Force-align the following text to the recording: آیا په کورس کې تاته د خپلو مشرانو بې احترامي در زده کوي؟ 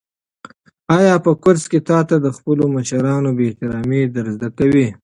آیا 0.97 1.15
په 1.25 1.31
کورس 1.43 1.63
کې 1.71 1.79
تاته 1.89 2.15
د 2.21 2.27
خپلو 2.37 2.63
مشرانو 2.75 3.29
بې 3.37 3.45
احترامي 3.49 4.01
در 4.15 4.25
زده 4.35 4.49
کوي؟ 4.57 4.87